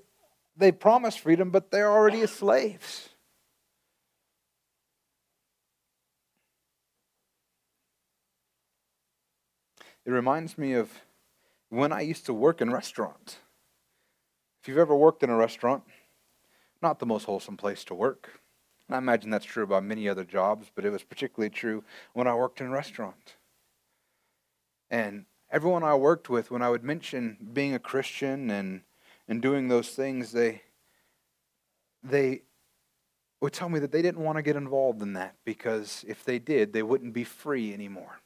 [0.57, 3.11] they promise freedom, but they're already slaves.
[10.07, 10.91] It reminds me of
[11.69, 13.39] when I used to work in restaurants.
[14.63, 15.83] If you've ever worked in a restaurant,
[16.81, 18.41] not the most wholesome place to work.
[18.87, 22.29] And I imagine that's true about many other jobs, but it was particularly true when
[22.29, 23.35] I worked in a restaurant.
[24.91, 28.83] And everyone I worked with, when I would mention being a Christian and,
[29.27, 30.63] and doing those things, they,
[32.05, 32.43] they
[33.41, 36.39] would tell me that they didn't want to get involved in that because if they
[36.39, 38.21] did, they wouldn't be free anymore.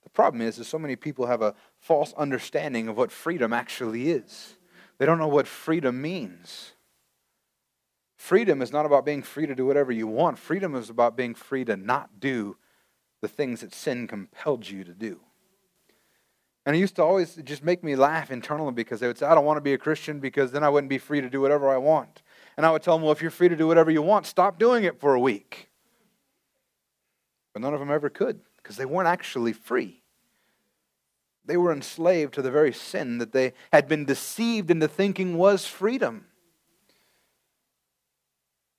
[0.13, 4.55] problem is, is so many people have a false understanding of what freedom actually is.
[4.97, 6.73] They don't know what freedom means.
[8.17, 10.37] Freedom is not about being free to do whatever you want.
[10.37, 12.55] Freedom is about being free to not do
[13.21, 15.19] the things that sin compelled you to do.
[16.65, 19.33] And it used to always just make me laugh internally because they would say, I
[19.33, 21.69] don't want to be a Christian because then I wouldn't be free to do whatever
[21.69, 22.21] I want.
[22.57, 24.59] And I would tell them, well, if you're free to do whatever you want, stop
[24.59, 25.69] doing it for a week.
[27.53, 30.00] But none of them ever could because they weren't actually free.
[31.45, 35.65] They were enslaved to the very sin that they had been deceived into thinking was
[35.65, 36.25] freedom.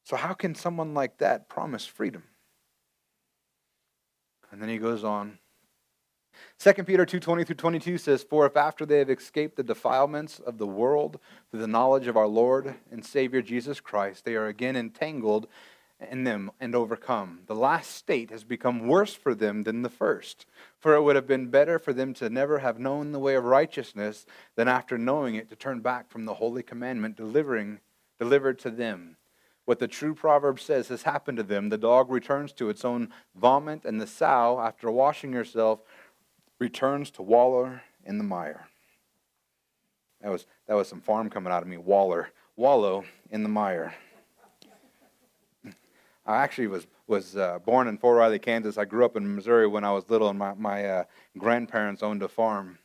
[0.05, 2.25] So, how can someone like that promise freedom?
[4.51, 5.39] And then he goes on.
[6.59, 10.59] 2 Peter 2:20 through 22 says, "For if after they have escaped the defilements of
[10.59, 11.19] the world
[11.51, 15.49] through the knowledge of our Lord and Savior Jesus Christ, they are again entangled
[16.11, 17.41] in them and overcome.
[17.47, 20.47] The last state has become worse for them than the first.
[20.79, 23.45] For it would have been better for them to never have known the way of
[23.45, 27.81] righteousness than after knowing it to turn back from the holy commandment delivering
[28.19, 29.17] delivered to them.
[29.65, 31.69] What the true proverb says has happened to them.
[31.69, 35.81] The dog returns to its own vomit, and the sow, after washing herself,
[36.59, 38.69] returns to wallow in the mire.
[40.21, 41.77] That was, that was some farm coming out of me.
[41.77, 42.29] Waller.
[42.57, 43.95] Wallow in the mire.
[46.25, 48.79] I actually was was uh, born in Fort Riley, Kansas.
[48.79, 51.05] I grew up in Missouri when I was little, and my my uh,
[51.37, 52.79] grandparents owned a farm.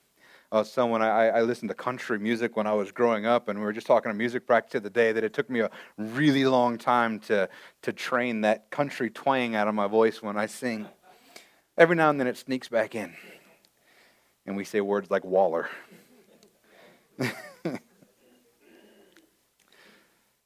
[0.50, 3.60] Uh, so when I, I listened to country music when I was growing up, and
[3.60, 5.70] we were just talking to music practice the other day, that it took me a
[5.98, 7.50] really long time to
[7.84, 10.88] to train that country twang out of my voice when I sing.
[11.78, 13.14] Every now and then it sneaks back in,
[14.46, 15.70] and we say words like Waller.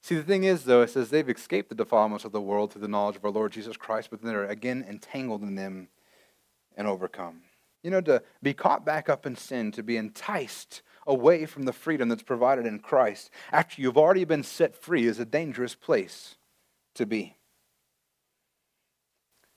[0.02, 2.82] See, the thing is, though, it says they've escaped the defilements of the world through
[2.82, 5.90] the knowledge of our Lord Jesus Christ, but then they're again entangled in them
[6.76, 7.42] and overcome.
[7.84, 11.74] You know, to be caught back up in sin, to be enticed away from the
[11.74, 16.36] freedom that's provided in Christ after you've already been set free is a dangerous place
[16.96, 17.38] to be.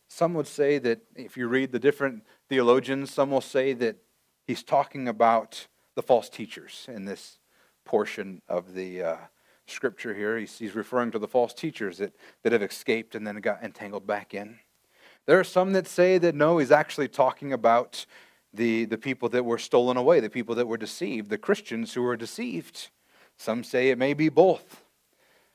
[0.08, 3.96] Some would say that if you read the different theologians, some will say that
[4.46, 5.66] he's talking about
[5.96, 7.38] the false teachers in this
[7.84, 9.16] portion of the uh,
[9.66, 10.38] scripture here.
[10.38, 14.06] He's, he's referring to the false teachers that, that have escaped and then got entangled
[14.06, 14.58] back in.
[15.26, 18.04] There are some that say that no, he's actually talking about
[18.52, 22.02] the, the people that were stolen away, the people that were deceived, the Christians who
[22.02, 22.90] were deceived.
[23.36, 24.82] Some say it may be both.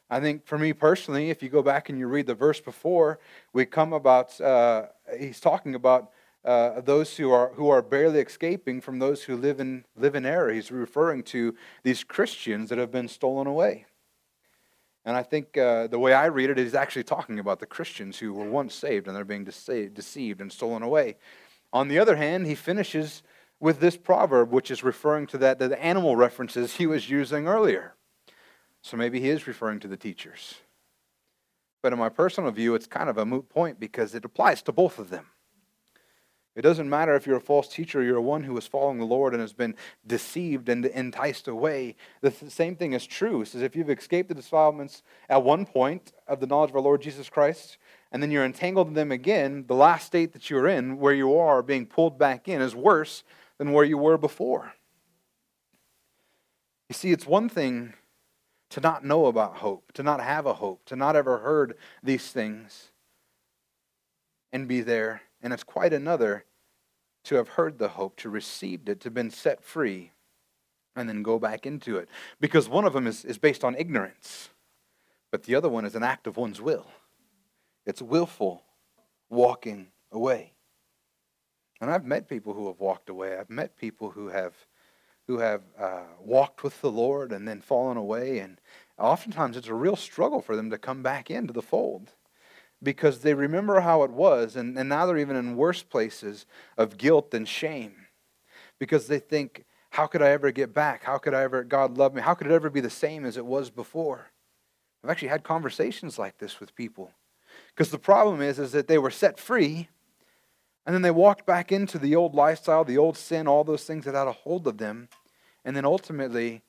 [0.10, 3.20] I think for me personally, if you go back and you read the verse before,
[3.54, 4.88] we come about, uh,
[5.18, 6.12] he's talking about
[6.44, 10.26] uh, those who are, who are barely escaping from those who live in, live in
[10.26, 10.52] error.
[10.52, 13.86] He's referring to these Christians that have been stolen away.
[15.06, 18.20] And I think uh, the way I read it is actually talking about the Christians
[18.20, 21.16] who were once saved and they're being deceived and stolen away.
[21.72, 23.24] On the other hand, he finishes
[23.60, 27.96] with this proverb, which is referring to that the animal references he was using earlier.
[28.82, 30.56] So maybe he is referring to the teachers.
[31.82, 34.72] But in my personal view, it's kind of a moot point because it applies to
[34.72, 35.28] both of them.
[36.56, 39.34] It doesn't matter if you're a false teacher, you're one who is following the Lord
[39.34, 39.76] and has been
[40.06, 41.96] deceived and enticed away.
[42.22, 43.42] The same thing is true.
[43.42, 46.82] It says if you've escaped the defilements at one point of the knowledge of our
[46.82, 47.78] Lord Jesus Christ,
[48.12, 51.38] and then you're entangled in them again, the last state that you're in, where you
[51.38, 53.24] are being pulled back in, is worse
[53.58, 54.74] than where you were before.
[56.90, 57.94] You see, it's one thing
[58.72, 62.32] to not know about hope, to not have a hope, to not ever heard these
[62.32, 62.90] things
[64.52, 65.22] and be there.
[65.42, 66.46] And it's quite another
[67.26, 70.12] to have heard the hope, to received it, to been set free,
[70.96, 72.10] and then go back into it.
[72.40, 74.50] Because one of them is, is based on ignorance,
[75.32, 76.88] but the other one is an act of one's will.
[77.86, 78.64] It's willful
[79.30, 80.54] walking away.
[81.82, 83.38] And I've met people who have walked away.
[83.38, 84.54] I've met people who have
[85.28, 88.40] who have uh, walked with the Lord and then fallen away.
[88.40, 88.60] And
[88.98, 92.14] oftentimes it's a real struggle for them to come back into the fold
[92.82, 96.46] because they remember how it was, and, and now they're even in worse places
[96.78, 98.08] of guilt and shame
[98.80, 101.04] because they think, how could I ever get back?
[101.04, 102.22] How could I ever, God love me?
[102.22, 104.32] How could it ever be the same as it was before?
[105.04, 107.12] I've actually had conversations like this with people.
[107.74, 109.90] Because the problem is, is that they were set free,
[110.86, 114.06] and then they walked back into the old lifestyle, the old sin, all those things
[114.06, 115.10] that had a hold of them.
[115.66, 116.62] And then ultimately,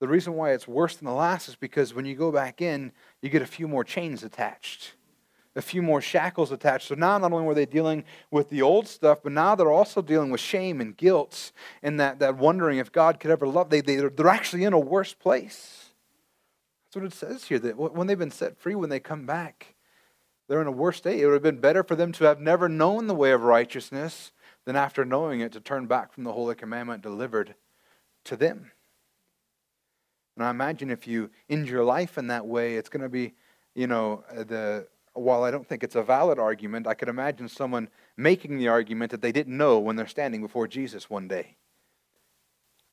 [0.00, 2.92] the reason why it's worse than the last is because when you go back in,
[3.20, 4.94] you get a few more chains attached
[5.54, 6.88] a few more shackles attached.
[6.88, 10.00] So now not only were they dealing with the old stuff, but now they're also
[10.00, 13.70] dealing with shame and guilt and that, that wondering if God could ever love.
[13.70, 15.90] They, they, they're actually in a worse place.
[16.86, 19.74] That's what it says here, that when they've been set free, when they come back,
[20.48, 21.20] they're in a worse state.
[21.20, 24.32] It would have been better for them to have never known the way of righteousness
[24.64, 27.54] than after knowing it to turn back from the holy commandment delivered
[28.24, 28.72] to them.
[30.36, 33.34] And I imagine if you end your life in that way, it's going to be,
[33.74, 37.48] you know, uh, the while I don't think it's a valid argument, I could imagine
[37.48, 41.56] someone making the argument that they didn't know when they're standing before Jesus one day.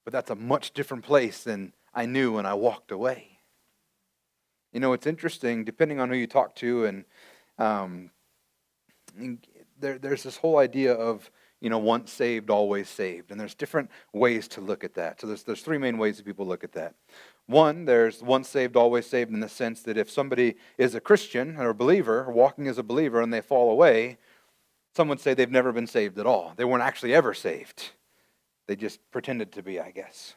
[0.03, 3.39] But that's a much different place than I knew when I walked away.
[4.73, 7.05] You know, it's interesting, depending on who you talk to, and
[7.57, 8.11] um,
[9.79, 13.31] there, there's this whole idea of, you know, once saved, always saved.
[13.31, 15.19] And there's different ways to look at that.
[15.19, 16.95] So there's, there's three main ways that people look at that.
[17.49, 21.57] One, there's once saved, always saved in the sense that if somebody is a Christian
[21.57, 24.19] or a believer, or walking as a believer, and they fall away,
[24.95, 26.53] some would say they've never been saved at all.
[26.55, 27.89] They weren't actually ever saved.
[28.67, 30.35] They just pretended to be, I guess.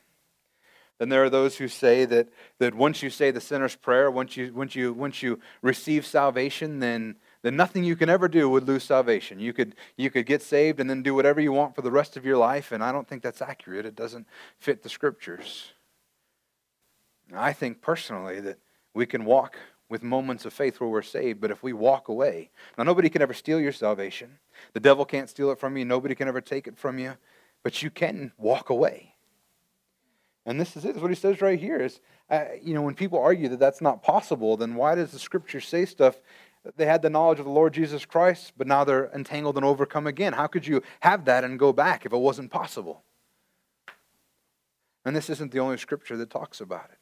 [0.98, 4.38] Then there are those who say that, that once you say the sinner's prayer, once
[4.38, 8.66] you, once you, once you receive salvation, then, then nothing you can ever do would
[8.66, 9.38] lose salvation.
[9.38, 12.16] You could, you could get saved and then do whatever you want for the rest
[12.16, 13.84] of your life, and I don't think that's accurate.
[13.84, 15.72] It doesn't fit the scriptures.
[17.38, 18.58] I think personally that
[18.94, 19.56] we can walk
[19.88, 23.22] with moments of faith where we're saved, but if we walk away, now nobody can
[23.22, 24.38] ever steal your salvation.
[24.72, 27.14] The devil can't steal it from you, nobody can ever take it from you,
[27.62, 29.14] but you can walk away.
[30.44, 30.96] And this is it.
[30.96, 34.02] What he says right here is, uh, you know, when people argue that that's not
[34.02, 36.20] possible, then why does the scripture say stuff?
[36.76, 40.06] They had the knowledge of the Lord Jesus Christ, but now they're entangled and overcome
[40.06, 40.32] again.
[40.32, 43.04] How could you have that and go back if it wasn't possible?
[45.04, 46.98] And this isn't the only scripture that talks about it.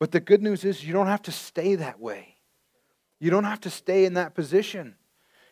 [0.00, 2.38] But the good news is you don't have to stay that way.
[3.20, 4.96] You don't have to stay in that position.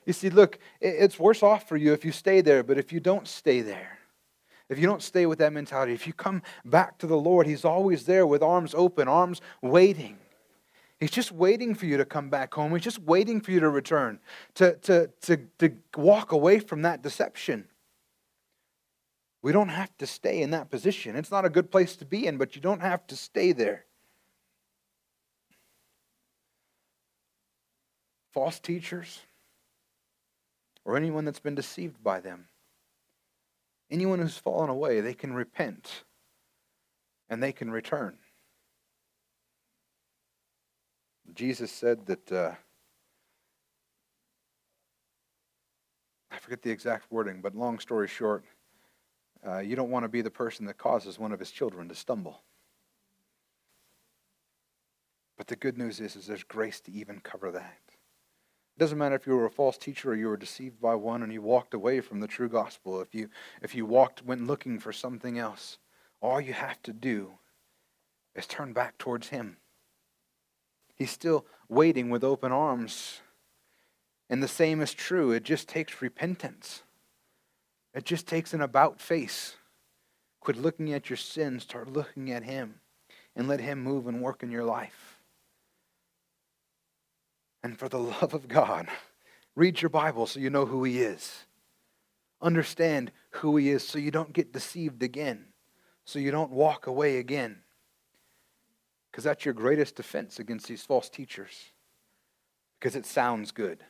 [0.06, 2.98] You see, look, it's worse off for you if you stay there, but if you
[2.98, 3.98] don't stay there,
[4.70, 7.64] if you don't stay with that mentality, if you come back to the Lord, He's
[7.64, 10.18] always there with arms open, arms waiting.
[10.98, 12.72] He's just waiting for you to come back home.
[12.72, 14.18] He's just waiting for you to return,
[14.54, 17.68] to, to, to, to walk away from that deception.
[19.42, 21.16] We don't have to stay in that position.
[21.16, 23.84] It's not a good place to be in, but you don't have to stay there.
[28.32, 29.20] False teachers,
[30.84, 32.46] or anyone that's been deceived by them.
[33.90, 36.04] Anyone who's fallen away, they can repent
[37.28, 38.16] and they can return.
[41.34, 42.52] Jesus said that, uh,
[46.30, 48.44] I forget the exact wording, but long story short,
[49.46, 51.94] uh, you don't want to be the person that causes one of his children to
[51.94, 52.42] stumble.
[55.36, 57.78] But the good news is, is there's grace to even cover that.
[58.78, 61.24] It doesn't matter if you were a false teacher or you were deceived by one
[61.24, 63.00] and you walked away from the true gospel.
[63.00, 63.28] If you
[63.60, 65.78] if you walked went looking for something else,
[66.20, 67.32] all you have to do
[68.36, 69.56] is turn back towards him.
[70.94, 73.20] He's still waiting with open arms.
[74.30, 75.32] And the same is true.
[75.32, 76.84] It just takes repentance.
[77.92, 79.56] It just takes an about face.
[80.38, 82.76] Quit looking at your sins, start looking at him,
[83.34, 85.17] and let him move and work in your life.
[87.62, 88.88] And for the love of God,
[89.54, 91.44] read your Bible so you know who He is.
[92.40, 95.46] Understand who He is so you don't get deceived again,
[96.04, 97.58] so you don't walk away again.
[99.10, 101.72] Because that's your greatest defense against these false teachers.
[102.78, 103.82] Because it sounds good.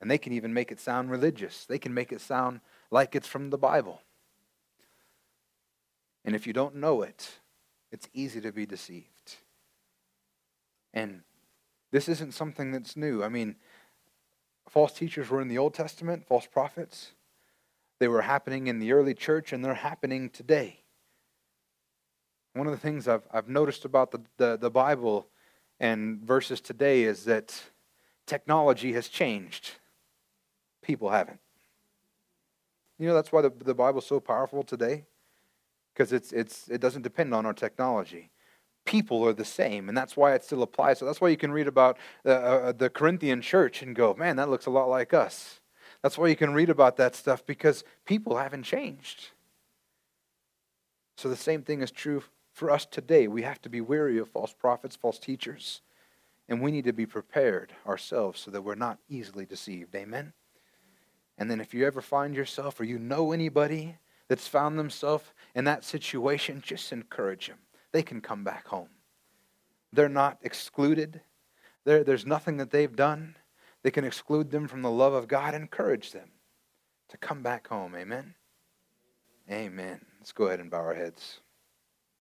[0.00, 2.60] And they can even make it sound religious, they can make it sound
[2.90, 4.00] like it's from the Bible.
[6.24, 7.38] And if you don't know it,
[7.90, 9.36] it's easy to be deceived.
[10.92, 11.22] And
[11.90, 13.22] this isn't something that's new.
[13.22, 13.56] I mean,
[14.68, 17.12] false teachers were in the Old Testament, false prophets.
[17.98, 20.80] They were happening in the early church, and they're happening today.
[22.54, 25.26] One of the things I've, I've noticed about the, the, the Bible
[25.80, 27.54] and verses today is that
[28.26, 29.72] technology has changed.
[30.82, 31.40] People haven't.
[32.98, 35.04] You know, that's why the, the Bible's so powerful today,
[35.94, 38.30] because it's, it's, it doesn't depend on our technology
[38.88, 40.98] people are the same, and that's why it still applies.
[40.98, 44.36] So that's why you can read about uh, uh, the Corinthian church and go, man,
[44.36, 45.60] that looks a lot like us.
[46.02, 49.32] That's why you can read about that stuff because people haven't changed.
[51.18, 52.22] So the same thing is true
[52.54, 53.28] for us today.
[53.28, 55.82] We have to be wary of false prophets, false teachers,
[56.48, 59.94] and we need to be prepared ourselves so that we're not easily deceived.
[59.94, 60.32] Amen?
[61.36, 63.96] And then if you ever find yourself or you know anybody
[64.28, 65.24] that's found themselves
[65.54, 67.58] in that situation, just encourage them
[67.92, 68.90] they can come back home.
[69.92, 71.20] They're not excluded.
[71.84, 73.36] There, there's nothing that they've done
[73.82, 75.54] that can exclude them from the love of God.
[75.54, 76.30] Encourage them
[77.08, 77.94] to come back home.
[77.94, 78.34] Amen.
[79.50, 80.00] Amen.
[80.18, 81.40] Let's go ahead and bow our heads.